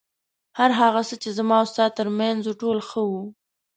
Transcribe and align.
هر 0.59 0.71
هغه 0.81 1.01
څه 1.09 1.15
چې 1.21 1.29
زما 1.37 1.57
او 1.61 1.67
ستا 1.71 1.85
تر 1.97 2.07
منځ 2.19 2.41
و 2.45 2.57
ټول 2.61 2.77
ښه 2.89 3.01
وو. 3.09 3.23